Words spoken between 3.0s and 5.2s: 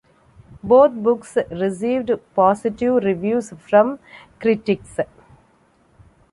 reviews from critics.